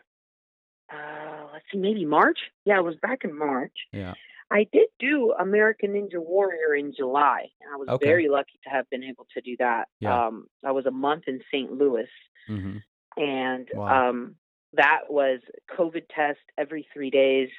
[0.95, 2.37] uh, let's see, maybe March.
[2.65, 3.73] Yeah, it was back in March.
[3.91, 4.13] Yeah.
[4.51, 8.05] I did do American Ninja Warrior in July, and I was Okay.
[8.05, 9.87] very lucky to have been able to do that.
[9.99, 10.27] Yeah.
[10.27, 11.71] Um, I was a month in St.
[11.71, 12.09] Louis,
[12.47, 12.83] Mhm.
[13.17, 14.09] and Wow.
[14.09, 14.37] um,
[14.73, 17.49] that was COVID test every three days.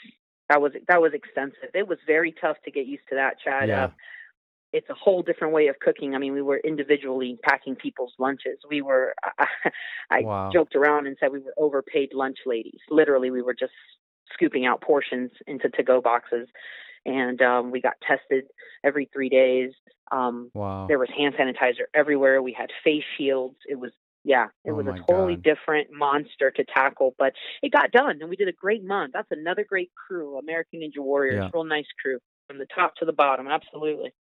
[0.49, 1.71] That was that was extensive.
[1.75, 3.69] It was very tough to get used to that, Chad.
[3.69, 3.85] Yeah.
[3.87, 3.91] Uh,
[4.73, 6.15] it's a whole different way of cooking.
[6.15, 8.59] I mean, we were individually packing people's lunches.
[8.69, 9.15] We were,
[10.11, 10.51] I, Wow.
[10.53, 12.81] joked around and said we were overpaid lunch ladies.
[12.91, 13.73] Literally, we were just
[14.33, 16.49] scooping out portions into to-go boxes,
[17.05, 18.45] and um, we got tested
[18.85, 19.73] every three days.
[20.13, 20.87] Um, Wow.
[20.89, 22.43] there was hand sanitizer everywhere.
[22.43, 23.57] We had face shields.
[23.69, 23.93] It was
[24.25, 25.45] yeah, it Oh was a totally God.
[25.45, 29.13] different monster to tackle, but it got done, and we did a great month.
[29.15, 31.51] That's another great crew, American Ninja Warriors, Yeah.
[31.55, 33.47] real nice crew from the top to the bottom.
[33.47, 34.13] Absolutely.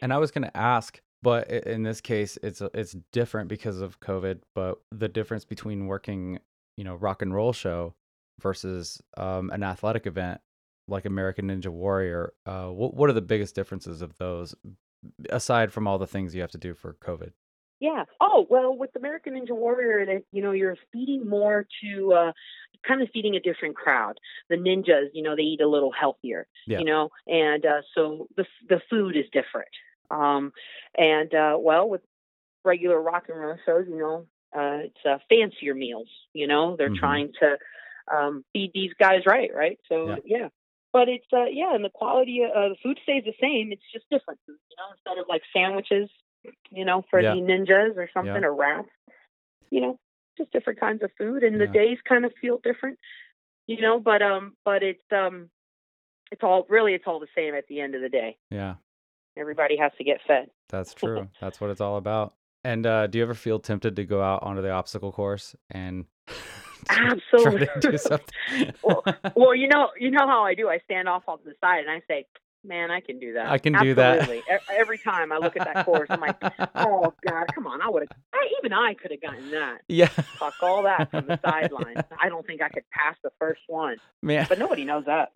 [0.00, 4.00] And I was going to ask, but in this case, it's it's different because of
[4.00, 4.40] COVID.
[4.54, 6.38] But the difference between working,
[6.78, 7.94] you know, rock and roll show
[8.40, 10.40] versus um, an athletic event
[10.88, 14.54] like American Ninja Warrior, uh, what what are the biggest differences of those,
[15.30, 17.32] aside from all the things you have to do for COVID?
[17.80, 18.04] Yeah.
[18.20, 22.32] Oh well, with American Ninja Warrior, you know, you're feeding more to uh,
[22.86, 24.18] kind of feeding a different crowd.
[24.50, 26.46] The ninjas, you know, they eat a little healthier.
[26.66, 26.80] Yeah.
[26.80, 29.68] You know, and uh, so the the food is different.
[30.10, 30.52] Um,
[30.98, 32.02] and uh, well, with
[32.64, 36.08] regular rock and roll shows, you know, uh, it's uh, fancier meals.
[36.34, 36.98] You know, they're Mhm.
[36.98, 37.56] trying to
[38.14, 39.78] um, feed these guys right, right?
[39.88, 40.16] So Yeah.
[40.24, 40.48] yeah.
[40.92, 43.70] But it's uh, yeah, and the quality of uh, the food stays the same.
[43.72, 44.40] It's just different.
[44.48, 46.10] You know, instead of like sandwiches,
[46.70, 47.34] you know, for Yeah.
[47.34, 48.48] the ninjas or something Yeah.
[48.48, 48.88] or wraps,
[49.70, 49.98] you know,
[50.36, 52.98] just different kinds of food, and the days kind of feel different.
[53.68, 55.48] You know, but um, but it's um,
[56.32, 58.36] it's all really it's all the same at the end of the day.
[58.50, 58.74] Yeah.
[59.36, 60.50] Everybody has to get fed.
[60.70, 61.28] That's true.
[61.40, 62.34] That's what it's all about.
[62.64, 66.06] And uh, do you ever feel tempted to go out onto the obstacle course and
[66.88, 67.66] Absolutely.
[67.80, 68.72] to do something?
[68.82, 69.02] well,
[69.34, 70.68] well, you know, you know how I do.
[70.68, 72.26] I stand off on the side and I say,
[72.64, 73.50] "Man, I can do that.
[73.50, 74.28] I can do that."
[74.70, 76.36] Every time I look at that course, I'm like,
[76.74, 77.82] "Oh God, come on!
[77.82, 78.18] I would have.
[78.58, 79.80] Even I could have gotten that.
[79.88, 82.02] yeah, Fuck all that from the sideline.
[82.20, 84.46] I don't think I could pass the first one, man.
[84.48, 85.30] but nobody knows that.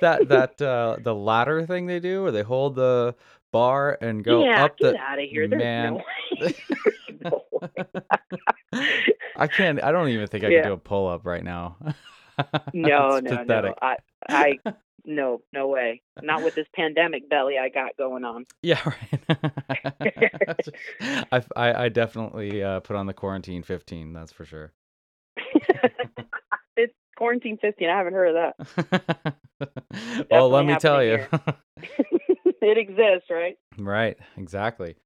[0.00, 3.14] that that uh, the ladder thing they do, where they hold the
[3.52, 4.98] bar and go yeah, up get the.
[4.98, 5.46] out of here.
[5.48, 5.94] There's man.
[5.94, 6.54] no way.
[6.84, 9.05] There's no way.
[9.38, 9.82] I can't.
[9.82, 10.62] I don't even think I Yeah.
[10.62, 11.76] can do a pull up right now.
[12.74, 13.46] no, no, pathetic.
[13.46, 13.74] no.
[13.82, 13.96] I,
[14.28, 14.58] I,
[15.04, 16.02] no, no way.
[16.22, 18.44] Not with this pandemic belly I got going on.
[18.62, 18.80] Yeah,
[19.28, 20.68] right.
[21.32, 24.12] I, I I definitely uh, put on the quarantine 15.
[24.12, 24.72] That's for sure.
[26.76, 27.88] it's quarantine 15.
[27.88, 29.36] I haven't heard of that.
[30.30, 31.24] well, let me tell you.
[32.60, 33.56] it exists, right?
[33.78, 34.96] right, exactly.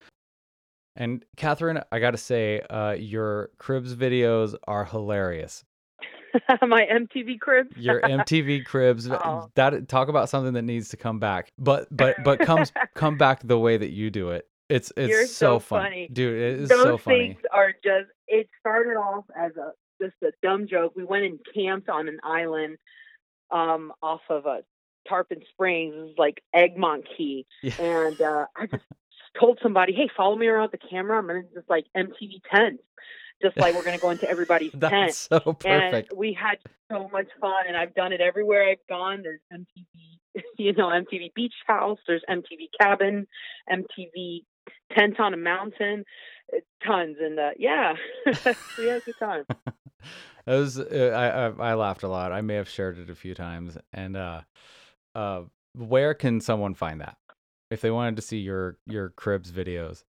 [1.01, 5.65] And Catherine, I got to say, uh, your cribs videos are hilarious.
[6.63, 7.75] My MTV cribs.
[7.75, 9.49] Your MTV cribs, Oh.
[9.55, 13.41] that talk about something that needs to come back, but but but comes come back
[13.43, 14.47] the way that you do it.
[14.69, 16.09] It's it's You're so, so fun, funny.
[16.13, 16.39] dude.
[16.39, 17.29] It is Those so funny.
[17.33, 18.11] things are just.
[18.29, 20.93] It started off as a just a dumb joke.
[20.95, 22.77] We went and camped on an island
[23.51, 24.61] um, off of a
[25.09, 27.73] Tarpon Springs, is like Egmont Key, Yeah.
[27.81, 28.85] and uh, I just
[29.39, 31.19] told somebody, "Hey, follow me around with the camera.
[31.19, 32.83] I'm gonna just like MTV tents,
[33.43, 36.11] just like we're gonna go into everybody's tent." That's so perfect.
[36.11, 36.59] And we had
[36.91, 39.23] so much fun, and I've done it everywhere I've gone.
[39.23, 41.99] There's MTV, you know, MTV Beach House.
[42.07, 43.27] There's MTV Cabin,
[43.71, 44.45] MTV
[44.97, 46.05] Tent on a Mountain,
[46.55, 47.17] uh, tons.
[47.21, 47.95] And uh, yeah,
[48.27, 49.45] we had a good time.
[50.47, 52.33] It was uh, I, I I laughed a lot.
[52.33, 53.77] I may have shared it a few times.
[53.93, 54.41] And uh,
[55.15, 55.43] uh,
[55.75, 57.17] where can someone find that
[57.71, 60.05] if they wanted to see your your cribs videos?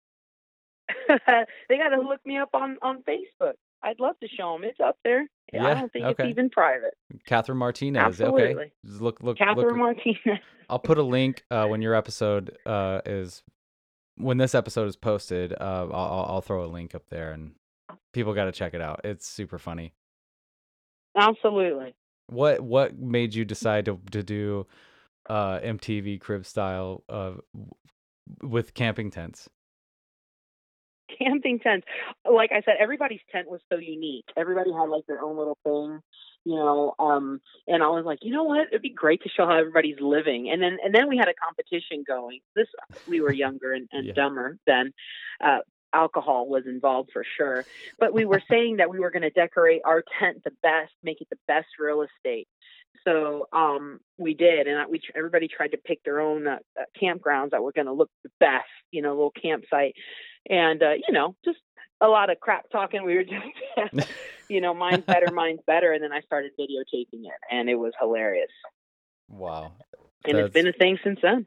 [1.07, 3.53] they got to look me up on on Facebook.
[3.83, 4.63] I'd love to show them.
[4.63, 5.21] It's up there.
[5.21, 6.23] I Yeah, don't think okay.
[6.23, 6.95] it's even private.
[7.25, 8.19] Catherine Martinez.
[8.21, 8.71] Okay, Absolutely.
[8.85, 9.77] Just look look Catherine look.
[9.77, 10.39] Martinez.
[10.69, 13.43] I'll put a link uh, when your episode uh, is
[14.17, 15.53] when this episode is posted.
[15.53, 17.53] Uh, I'll I'll I'll throw a link up there, and
[18.13, 19.01] people got to check it out.
[19.03, 19.93] It's super funny.
[21.15, 21.95] Absolutely.
[22.27, 24.67] What what made you decide to to do
[25.27, 27.33] uh, MTV crib style uh,
[28.41, 29.49] with camping tents?
[31.17, 31.87] camping tents.
[32.29, 34.25] Like I said, everybody's tent was so unique.
[34.35, 35.99] Everybody had like their own little thing,
[36.43, 36.93] you know.
[36.99, 38.67] Um, and I was like, you know what?
[38.67, 40.49] It'd be great to show how everybody's living.
[40.51, 42.39] And then and then we had a competition going.
[42.55, 42.67] This
[43.07, 44.13] we were younger and, and Yeah.
[44.13, 44.93] dumber then.
[45.43, 45.59] Uh,
[45.93, 47.65] alcohol was involved for sure.
[47.97, 51.21] But we were saying that we were going to decorate our tent the best, make
[51.21, 52.47] it the best real estate.
[53.05, 57.51] So um, we did, and we everybody tried to pick their own uh, uh, campgrounds
[57.51, 59.93] that were going to look the best, you know, little campsite,
[60.49, 61.60] and uh, you know, just
[62.01, 63.03] a lot of crap talking.
[63.03, 63.23] We were
[63.95, 64.10] just,
[64.49, 67.93] you know, mine's better, mine's better, and then I started videotaping it, and it was
[67.99, 68.49] hilarious,
[69.29, 69.73] Wow.
[70.25, 71.45] and That's- it's been a thing since then.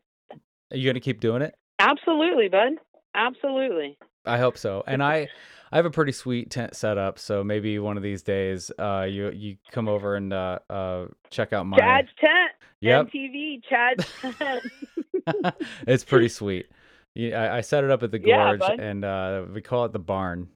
[0.70, 1.54] Are you gonna keep doing it?
[1.78, 2.72] Absolutely, bud.
[3.14, 3.98] Absolutely.
[4.24, 4.84] I hope so.
[4.86, 5.28] And I
[5.72, 9.06] I have a pretty sweet tent set up, so maybe one of these days uh
[9.09, 12.50] you you come over and uh uh check out my Chad's tent.
[12.80, 13.09] Yep.
[13.12, 13.62] MTV.
[13.68, 14.06] Chad's
[14.38, 15.54] tent.
[15.87, 16.66] it's pretty sweet.
[17.14, 18.80] Yeah, I, I set it up at the gorge bud.
[18.80, 20.48] and uh we call it the barn.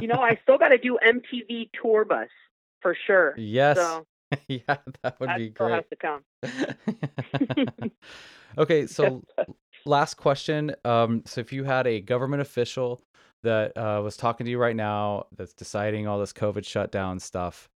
[0.00, 2.28] you know, I still got to do MTV tour bus
[2.80, 3.34] for sure.
[3.36, 3.76] Yes.
[3.76, 4.04] So
[4.48, 5.74] yeah, that would that be still great.
[5.74, 5.96] has to
[7.80, 7.92] come.
[8.58, 9.22] okay, so
[9.86, 10.74] last question.
[10.84, 13.00] Um, so if you had a government official
[13.42, 17.68] that uh, was talking to you right now, that's deciding all this COVID shutdown stuff,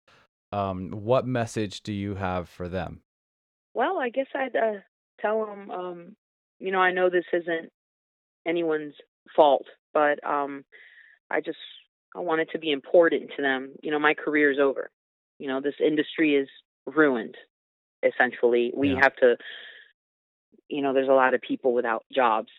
[0.53, 3.03] um, what message do you have for them?
[3.75, 4.81] Well, I guess I'd uh,
[5.21, 6.17] tell them, um,
[6.59, 7.71] you know, I know this isn't
[8.47, 8.95] anyone's
[9.37, 10.65] fault, but um,
[11.31, 11.59] I just
[12.17, 13.75] I want it to be important to them.
[13.83, 14.91] You know, my career is over.
[15.39, 16.49] You know, this industry is
[16.87, 17.37] ruined.
[18.03, 19.01] Essentially, we Yeah.
[19.03, 19.37] have to.
[20.69, 22.51] You know, there's a lot of people without jobs.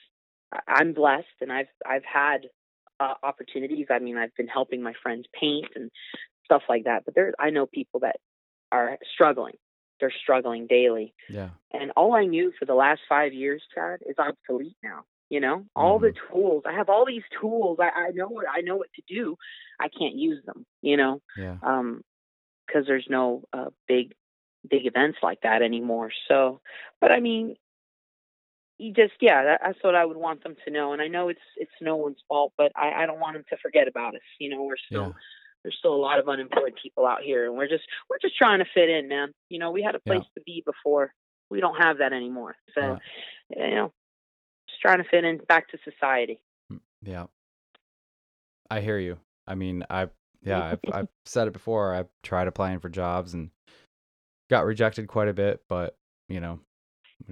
[0.68, 2.48] I'm blessed, and I've I've had
[3.02, 3.88] uh, opportunities.
[3.90, 5.90] I mean, I've been helping my friends paint and
[6.46, 7.04] stuff like that.
[7.06, 8.18] But there, I know people that
[8.72, 9.56] are struggling.
[10.00, 11.14] They're struggling daily.
[11.30, 11.50] Yeah.
[11.74, 15.02] And all I knew for the last five years, Chad, is obsolete now.
[15.30, 16.64] You know, all the tools.
[16.68, 17.78] I have all these tools.
[17.80, 19.38] I, I know what I know what to do.
[19.80, 20.66] I can't use them.
[20.82, 21.56] You know, Yeah.
[21.64, 22.02] um,
[22.68, 24.14] because there's no uh, big,
[24.70, 26.12] big events like that anymore.
[26.28, 26.60] So,
[27.00, 27.56] but I mean,
[28.82, 30.94] you just yeah, that, that's what I would want them to know.
[30.94, 33.58] And I know it's it's no one's fault, but I, I don't want them to
[33.58, 34.22] forget about us.
[34.39, 35.12] You know, we're still Yeah.
[35.63, 38.60] there's still a lot of unemployed people out here, and we're just we're just trying
[38.60, 39.32] to fit in, man.
[39.50, 40.13] You know, we had a Yeah.
[40.15, 41.13] place to be before
[41.50, 42.56] we don't have that anymore.
[42.74, 42.98] So,
[43.50, 43.67] Yeah.
[43.70, 43.94] you know,
[44.70, 46.39] just trying to fit in back to society.
[46.72, 47.26] Mm, yeah.
[48.70, 49.20] I hear you.
[49.46, 50.08] I mean, I
[50.44, 51.94] yeah, I've, I've said it before.
[51.94, 53.52] I've tried applying for jobs and
[54.50, 55.98] got rejected quite a bit, but
[56.30, 56.60] you know,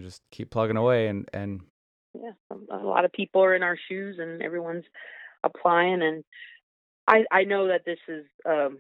[0.02, 1.62] just keep plugging away and and
[2.14, 2.32] yeah,
[2.72, 4.86] a lot of people are in our shoes and everyone's
[5.44, 6.24] applying and
[7.08, 8.80] I I know that this is um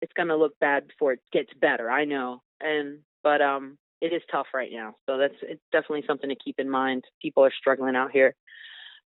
[0.00, 1.90] it's going to look bad before it gets better.
[1.90, 2.42] I know.
[2.60, 4.96] And but um it is tough right now.
[5.08, 7.04] So that's it's definitely something to keep in mind.
[7.20, 8.34] People are struggling out here.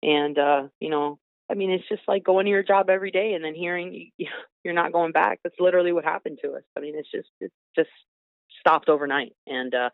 [0.02, 1.18] And uh, you know,
[1.50, 4.26] I mean, it's just like going to your job every day and then hearing you,
[4.64, 5.40] you're not going back.
[5.42, 6.62] That's literally what happened to us.
[6.76, 7.90] I mean, it's just it's just
[8.60, 9.90] stopped overnight and uh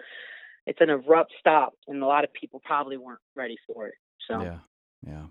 [0.67, 3.95] it's an abrupt stop and a lot of people probably weren't ready for it.
[4.29, 4.59] So yeah,
[5.07, 5.27] yeah.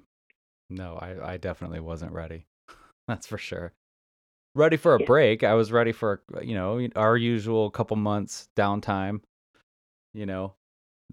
[0.70, 2.46] No, I I definitely wasn't ready.
[3.08, 3.74] That's for sure.
[4.56, 5.06] Ready for a Yeah.
[5.06, 5.44] break.
[5.44, 9.22] I was ready for you know our usual couple months downtime.
[10.14, 10.56] You know,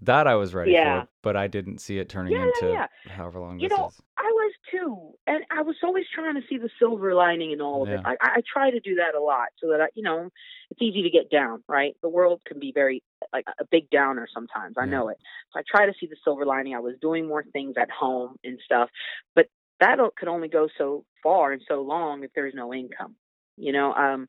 [0.01, 1.01] that I was ready Yeah.
[1.01, 4.01] for, but I didn't see it turning Yeah, into however long You this know, is.
[4.17, 4.32] I was
[4.73, 8.01] too, and I was always trying to see the silver lining in all of it.
[8.03, 10.29] I, I try to do that a lot, so that I, you know,
[10.71, 11.63] it's easy to get down.
[11.67, 14.75] Right, the world can be very like a big downer sometimes.
[14.77, 14.91] I Yeah.
[14.91, 15.17] know it.
[15.53, 16.75] So I try to see the silver lining.
[16.75, 18.89] I was doing more things at home and stuff,
[19.35, 19.47] but
[19.79, 23.15] that could only go so far and so long if there's no income.
[23.57, 24.27] You know, um,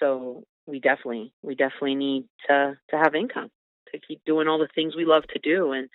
[0.00, 3.50] so we definitely we definitely need to to have income
[3.92, 5.88] to keep doing all the things we love to do and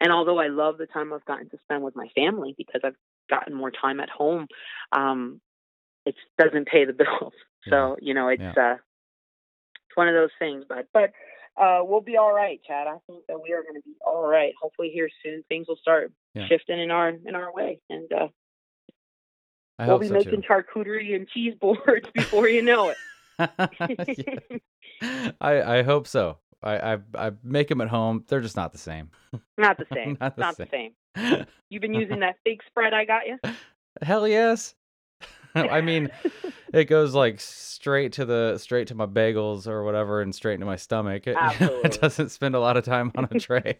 [0.00, 2.96] and although I love the time I've gotten to spend with my family because I've
[3.28, 4.46] gotten more time at home,
[4.92, 5.40] um,
[6.06, 7.32] it doesn't pay the bills.
[7.68, 10.64] So you know, it's uh, it's one of those things.
[10.68, 11.12] But but
[11.60, 12.86] uh, we'll be all right, Chad.
[12.86, 14.52] I think that we are going to be all right.
[14.60, 16.46] Hopefully, here soon things will start Yeah.
[16.48, 18.28] shifting in our in our way, and uh,
[19.78, 20.48] I we'll be so making too.
[20.48, 22.98] charcuterie and cheese boards before you know it.
[25.40, 26.38] I I hope so.
[26.62, 28.24] I I I make them at home.
[28.28, 29.10] They're just not the same.
[29.58, 30.16] Not the same.
[30.20, 30.92] Not the Not the same.
[31.70, 33.38] You've been using that fake spread I got you.
[34.02, 34.74] Hell yes.
[35.54, 36.10] I mean,
[36.72, 40.66] it goes like straight to the straight to my bagels or whatever, and straight into
[40.66, 41.26] my stomach.
[41.26, 43.78] It, it doesn't spend a lot of time on a tray.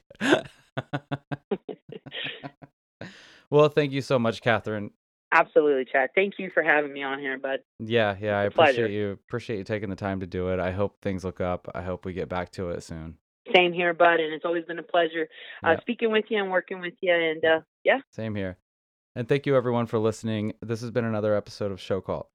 [3.50, 4.90] well, thank you so much, Catherine.
[5.32, 6.10] Absolutely, Chad.
[6.14, 7.58] Thank you for having me on here, bud.
[7.80, 8.82] Yeah, yeah, I It's a pleasure.
[8.84, 10.60] appreciate you appreciate you taking the time to do it.
[10.60, 11.68] I hope things look up.
[11.74, 13.18] I hope we get back to it soon.
[13.54, 15.28] Same here, bud, and it's always been a pleasure
[15.62, 15.80] uh, Yeah.
[15.80, 17.12] speaking with you and working with you.
[17.12, 18.56] And uh, yeah, Same here.
[19.14, 20.54] And thank you everyone for listening.
[20.60, 22.30] This has been another episode of Show Call.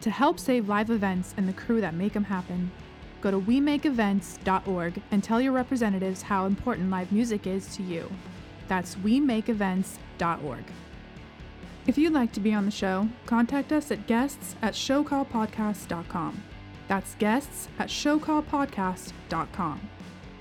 [0.00, 2.70] To help save live events and the crew that make them happen,
[3.20, 8.10] go to WeMakeEvents.org and tell your representatives how important live music is to you.
[8.68, 10.64] That's WeMakeEvents.org.
[11.86, 16.42] If you'd like to be on the show, contact us at guests at showcallpodcast.com.
[16.88, 19.90] That's guests at showcallpodcast.com.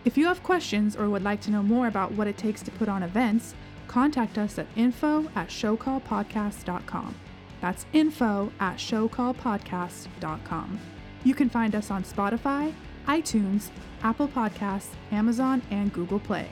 [0.05, 2.71] If you have questions or would like to know more about what it takes to
[2.71, 3.53] put on events,
[3.87, 7.15] contact us at info at showcallpodcast.com.
[7.61, 10.79] That's info at showcallpodcast.com.
[11.25, 12.73] You can find us on Spotify,
[13.07, 13.69] iTunes,
[14.03, 16.47] Apple Podcasts, Amazon, and Google Play.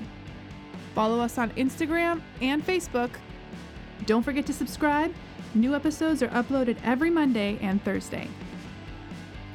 [0.95, 3.12] Follow us on Instagram and Facebook.
[4.05, 5.13] Don't forget to subscribe.
[5.53, 8.27] New episodes are uploaded every Monday and Thursday.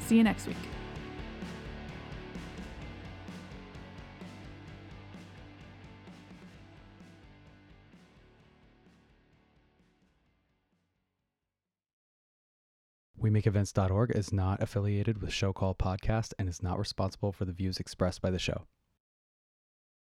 [0.01, 0.68] See you next week.
[13.29, 17.77] WeMakeEvents.org is not affiliated with Show Call Podcast and is not responsible for the views
[17.77, 18.67] expressed by the show.